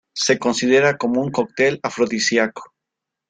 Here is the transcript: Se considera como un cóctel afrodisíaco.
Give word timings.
Se 0.15 0.39
considera 0.39 0.97
como 0.97 1.21
un 1.21 1.29
cóctel 1.29 1.79
afrodisíaco. 1.83 2.73